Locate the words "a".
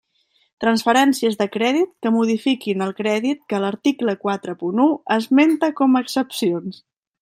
6.01-6.07